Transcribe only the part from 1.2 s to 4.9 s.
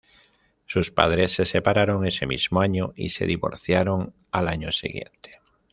se separaron ese mismo año y se divorciaron al año